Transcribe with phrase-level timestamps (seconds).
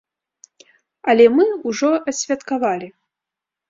[1.13, 2.95] Але мы ўжо адсвяткавалі.